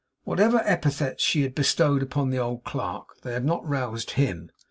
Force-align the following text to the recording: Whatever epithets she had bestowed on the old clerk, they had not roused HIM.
Whatever 0.23 0.63
epithets 0.65 1.23
she 1.23 1.43
had 1.43 1.53
bestowed 1.53 2.11
on 2.17 2.31
the 2.31 2.39
old 2.39 2.63
clerk, 2.63 3.21
they 3.21 3.33
had 3.33 3.45
not 3.45 3.63
roused 3.69 4.09
HIM. 4.17 4.49